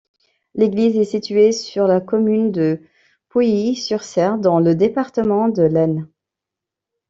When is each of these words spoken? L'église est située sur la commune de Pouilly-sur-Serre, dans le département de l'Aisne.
L'église 0.55 0.97
est 0.97 1.03
située 1.05 1.51
sur 1.51 1.85
la 1.85 2.01
commune 2.01 2.51
de 2.51 2.81
Pouilly-sur-Serre, 3.29 4.39
dans 4.39 4.59
le 4.59 4.73
département 4.73 5.47
de 5.47 5.61
l'Aisne. 5.61 6.07